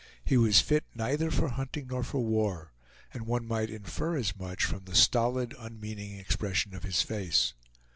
[0.25, 2.73] He was fit neither for hunting nor for war;
[3.13, 7.53] and one might infer as much from the stolid unmeaning expression of his face.